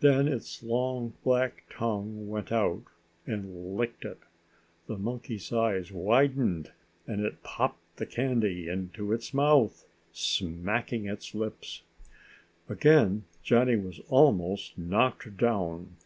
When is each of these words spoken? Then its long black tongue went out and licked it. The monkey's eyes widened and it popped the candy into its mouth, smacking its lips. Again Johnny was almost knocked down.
Then 0.00 0.28
its 0.28 0.62
long 0.62 1.14
black 1.24 1.64
tongue 1.70 2.28
went 2.28 2.52
out 2.52 2.82
and 3.26 3.74
licked 3.74 4.04
it. 4.04 4.18
The 4.86 4.98
monkey's 4.98 5.50
eyes 5.50 5.90
widened 5.90 6.72
and 7.06 7.22
it 7.24 7.42
popped 7.42 7.96
the 7.96 8.04
candy 8.04 8.68
into 8.68 9.14
its 9.14 9.32
mouth, 9.32 9.86
smacking 10.12 11.06
its 11.06 11.34
lips. 11.34 11.80
Again 12.68 13.24
Johnny 13.42 13.76
was 13.76 14.00
almost 14.10 14.76
knocked 14.76 15.38
down. 15.38 15.96